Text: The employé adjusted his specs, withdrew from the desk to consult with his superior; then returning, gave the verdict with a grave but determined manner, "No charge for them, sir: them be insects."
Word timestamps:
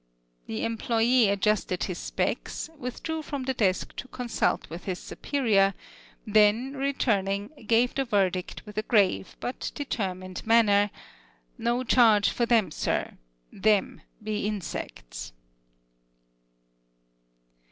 The 0.47 0.61
employé 0.65 1.29
adjusted 1.31 1.83
his 1.83 1.99
specs, 1.99 2.71
withdrew 2.75 3.21
from 3.21 3.43
the 3.43 3.53
desk 3.53 3.95
to 3.97 4.07
consult 4.07 4.67
with 4.67 4.85
his 4.85 4.97
superior; 4.97 5.75
then 6.25 6.75
returning, 6.75 7.51
gave 7.67 7.93
the 7.93 8.03
verdict 8.03 8.65
with 8.65 8.79
a 8.79 8.81
grave 8.81 9.37
but 9.39 9.71
determined 9.75 10.43
manner, 10.43 10.89
"No 11.59 11.83
charge 11.83 12.29
for 12.31 12.47
them, 12.47 12.71
sir: 12.71 13.19
them 13.51 14.01
be 14.23 14.47
insects." 14.47 15.33